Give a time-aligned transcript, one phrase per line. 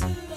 [0.00, 0.29] music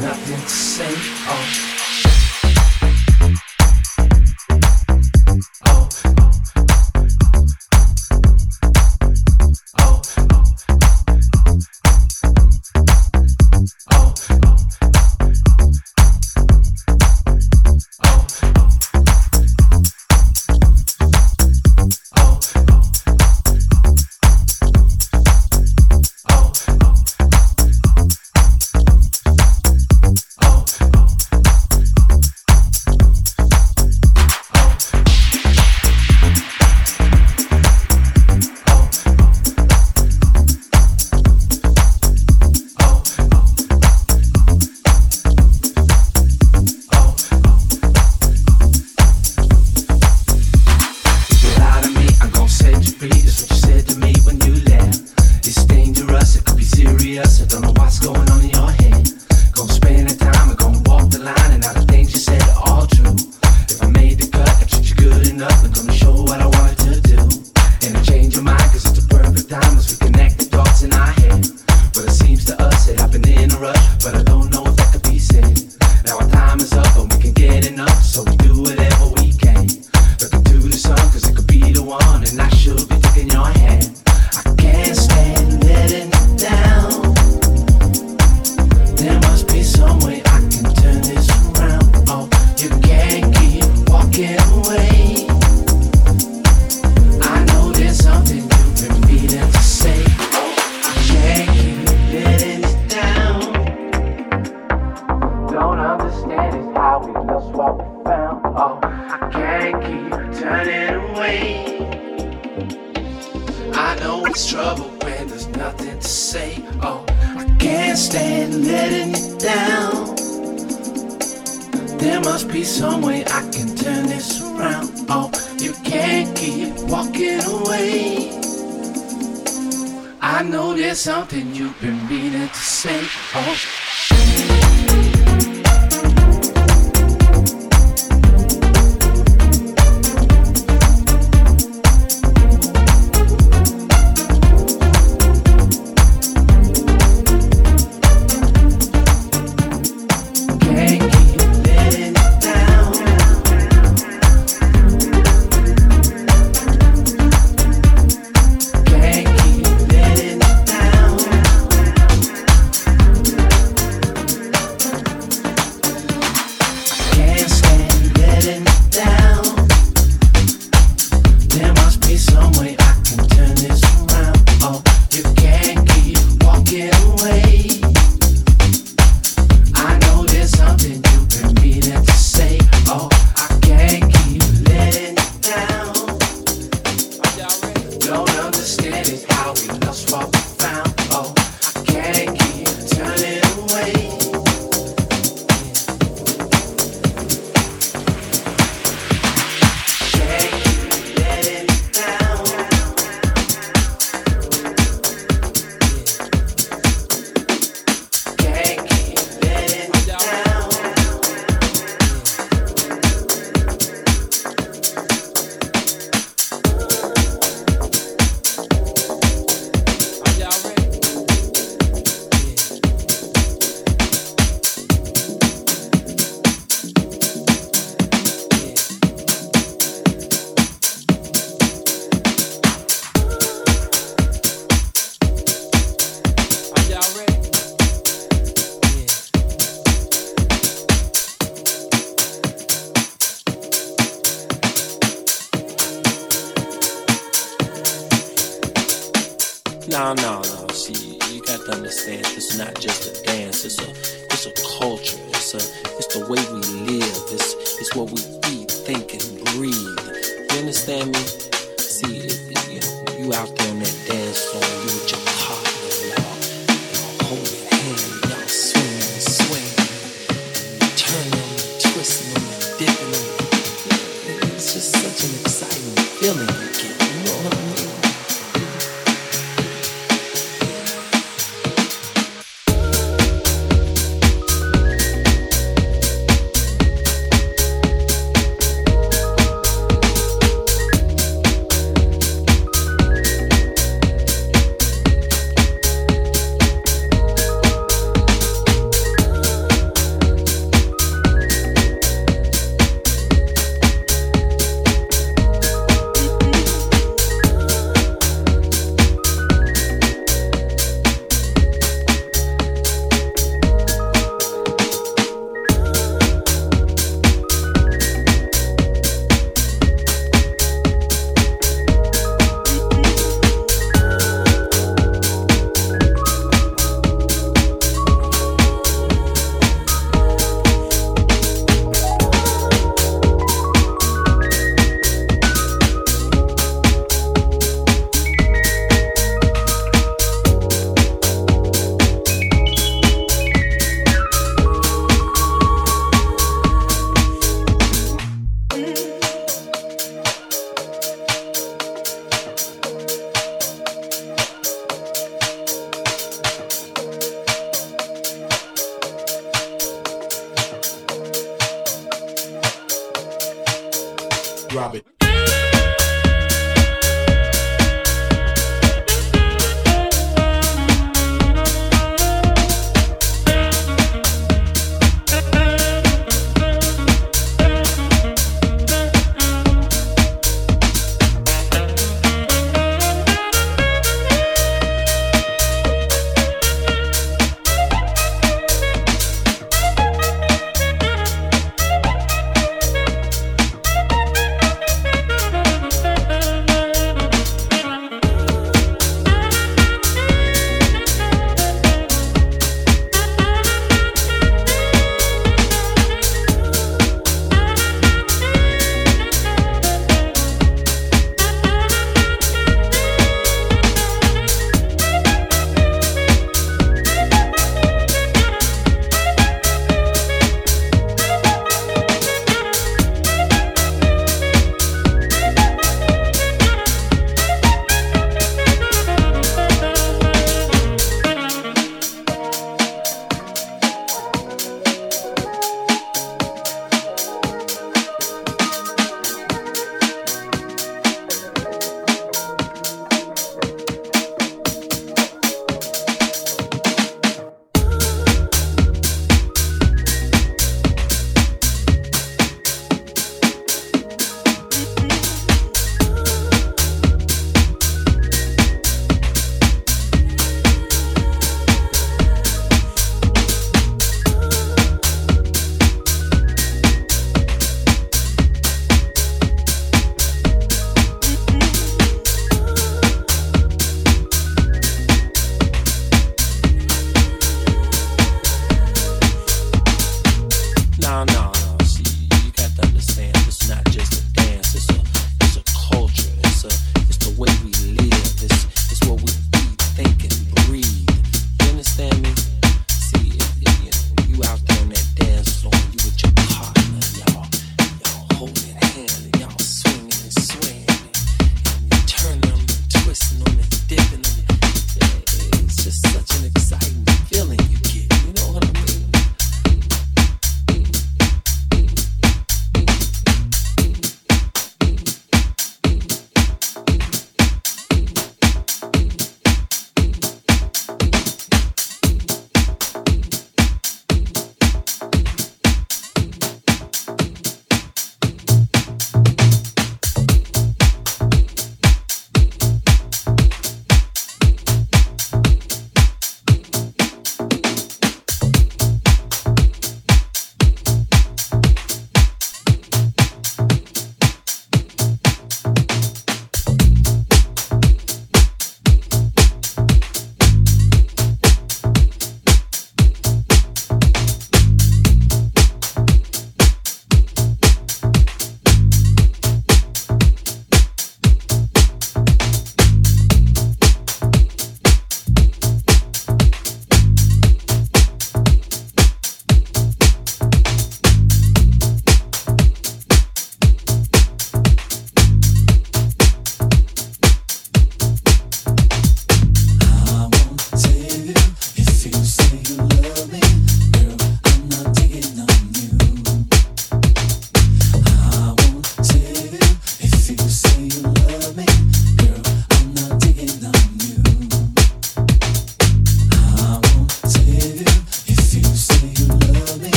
[0.00, 1.13] nothing to say.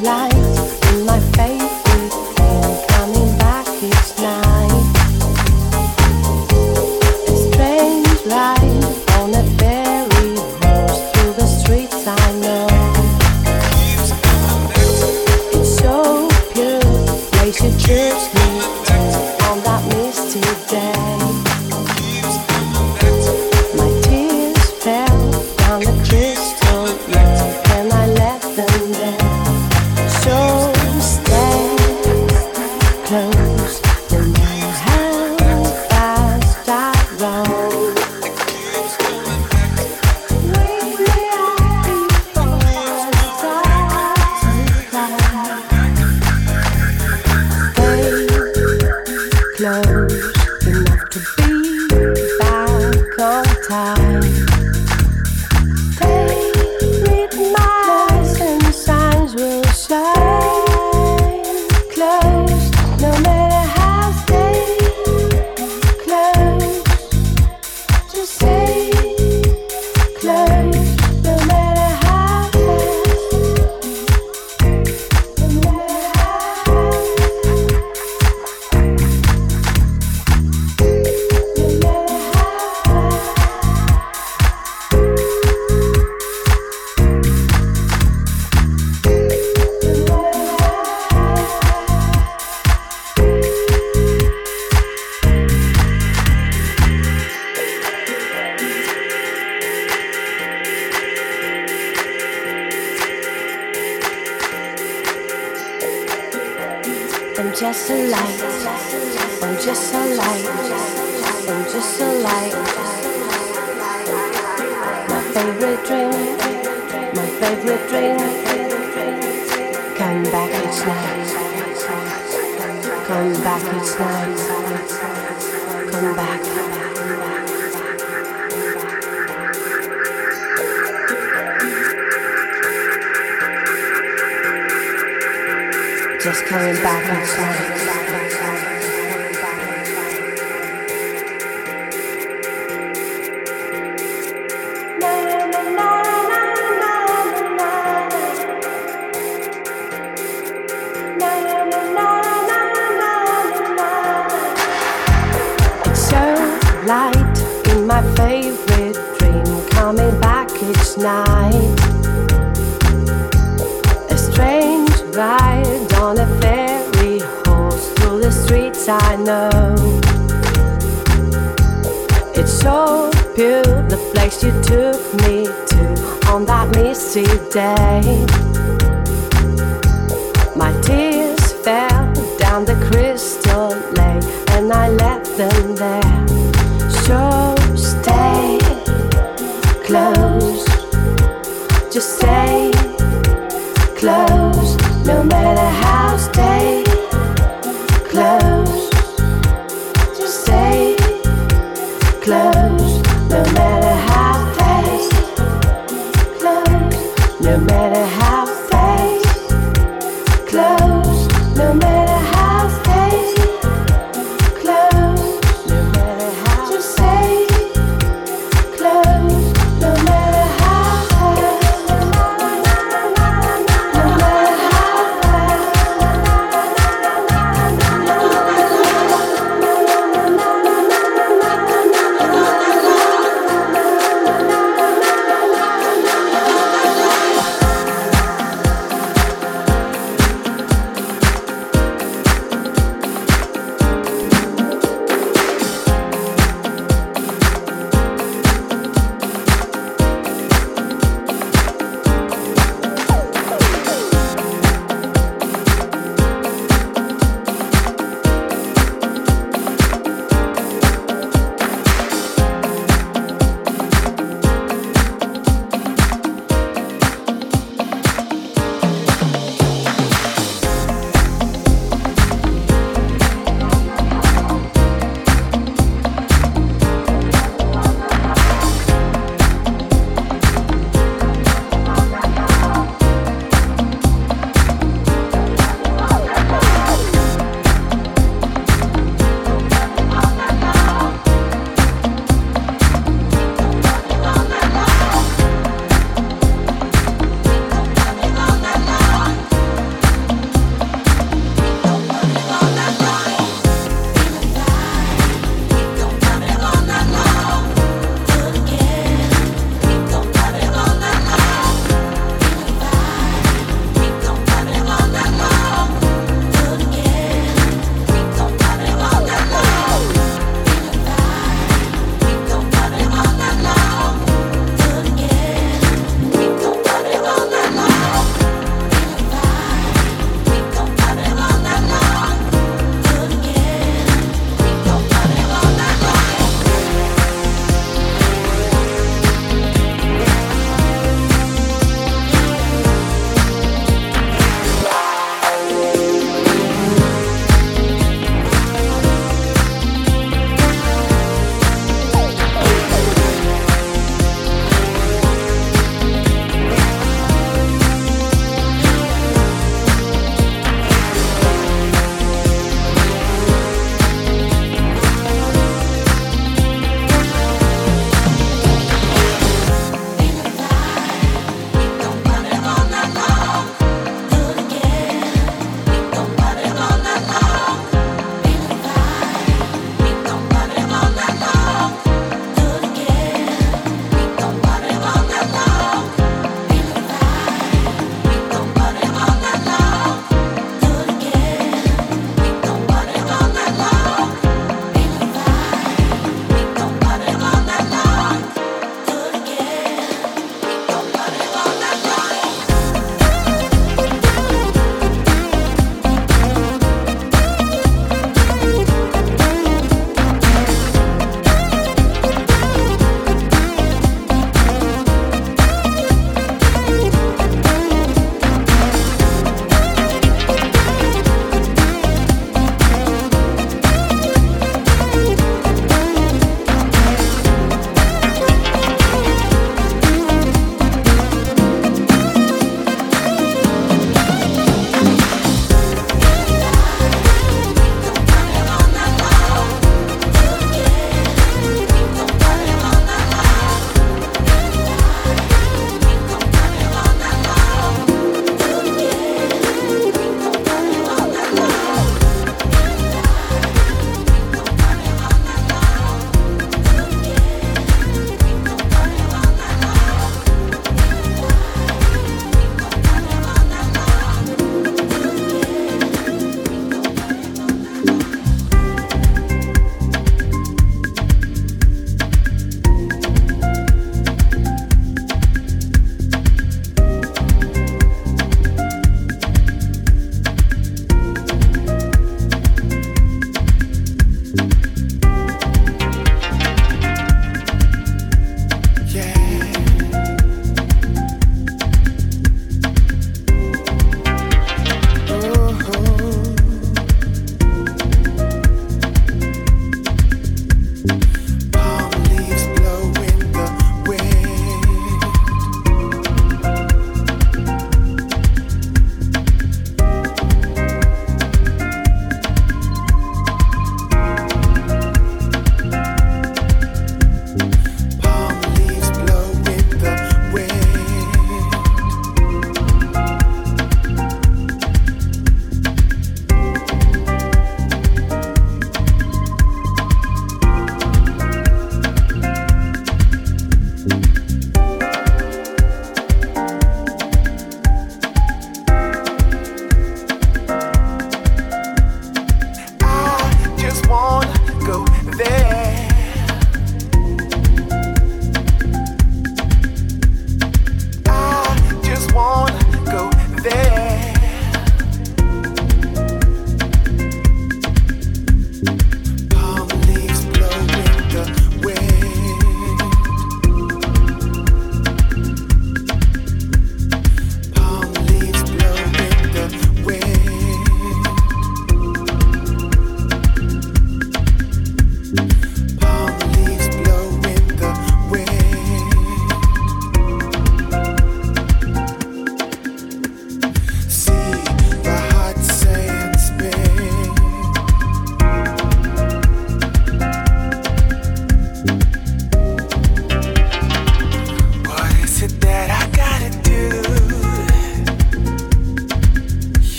[0.00, 0.47] life.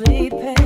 [0.00, 0.57] I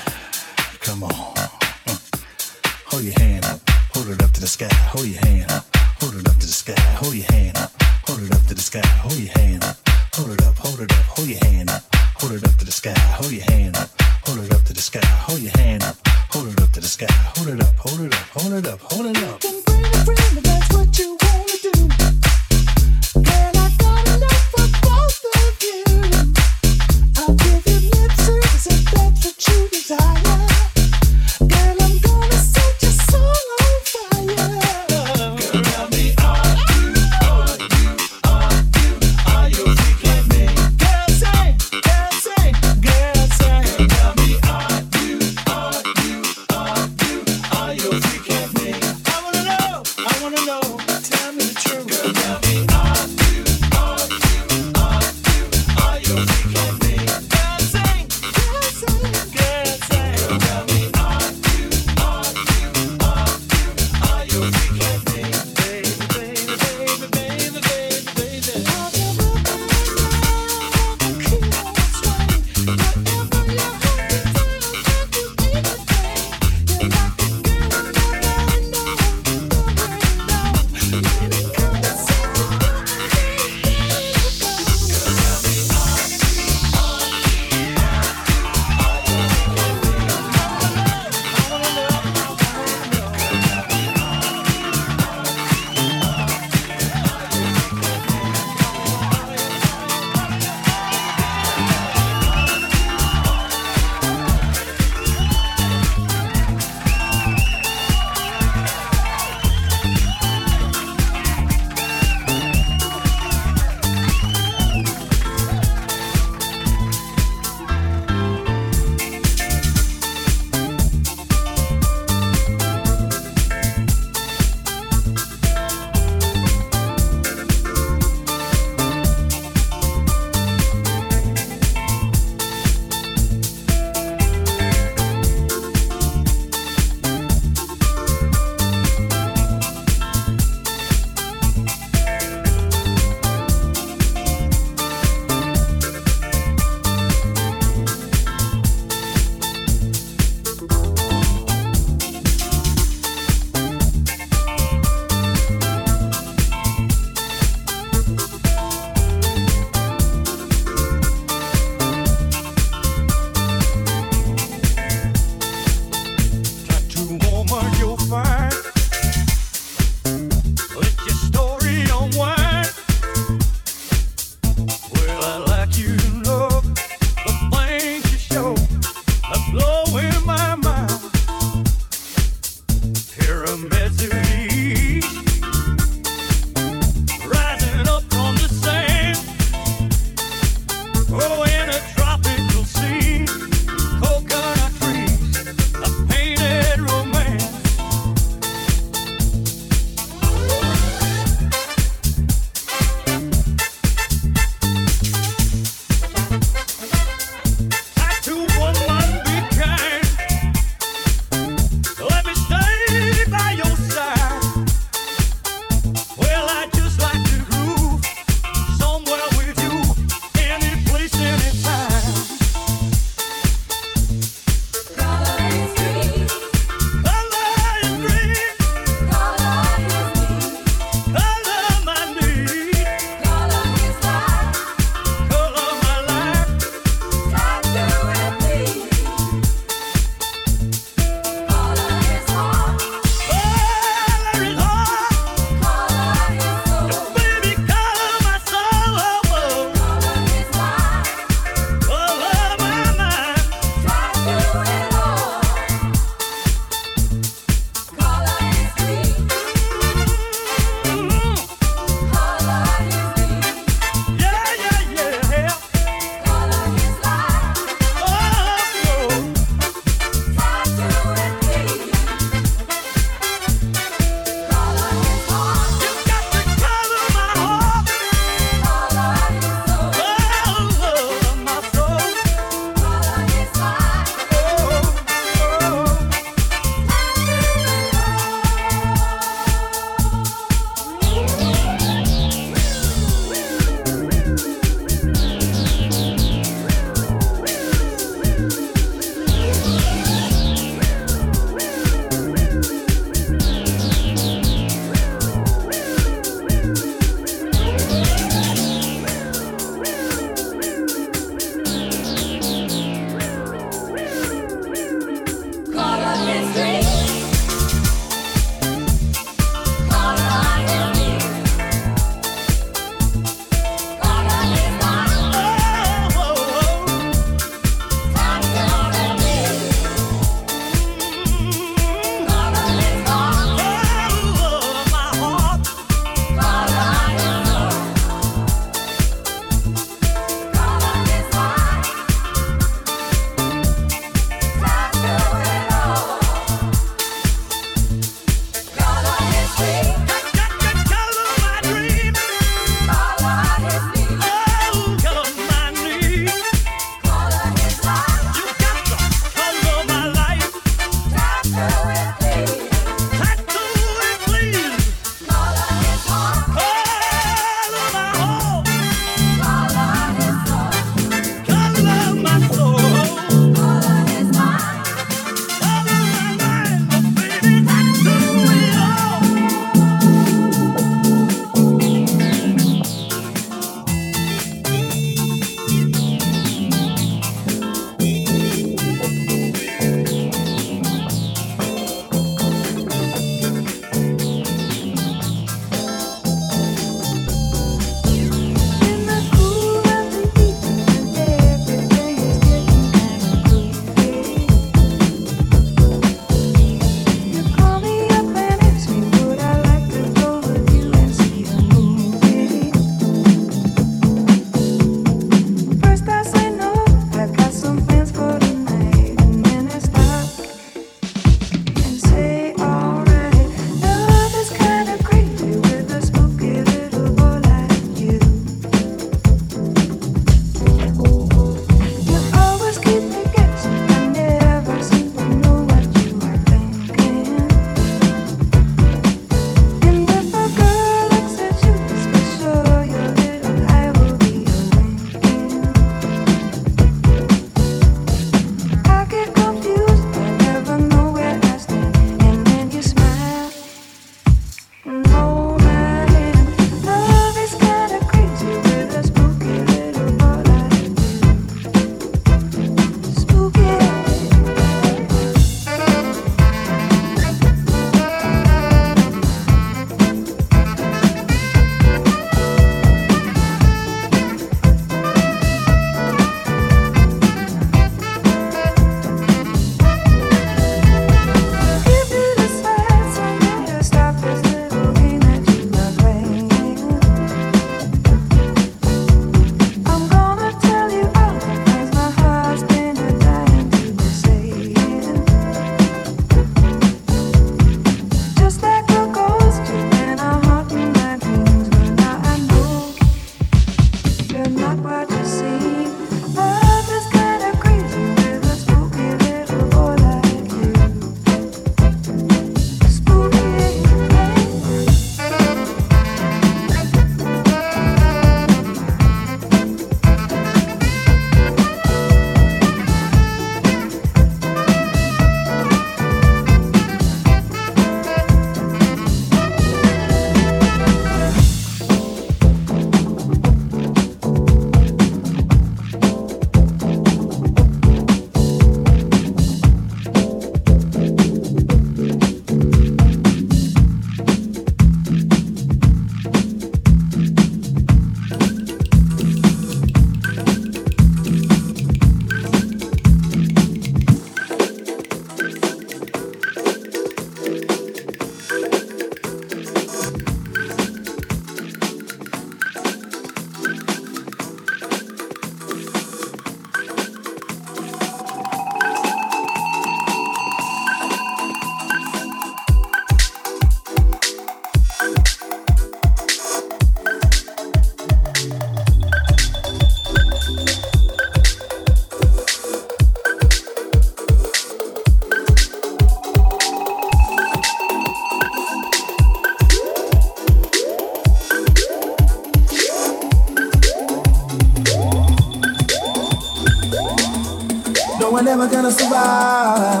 [598.30, 600.00] we're never gonna survive.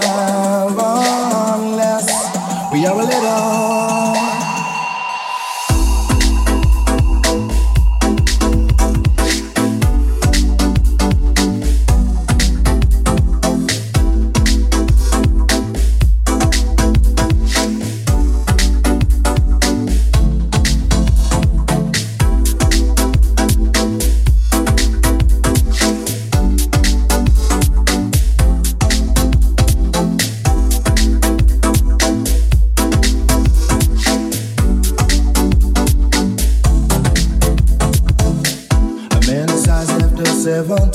[0.78, 0.99] Oh.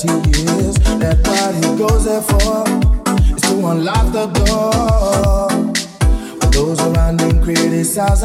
[0.06, 2.64] That's what he goes there for,
[3.36, 5.76] is to unlock the door.
[6.52, 8.24] Those around him criticize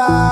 [0.00, 0.29] va.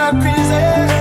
[0.00, 0.99] not crazy.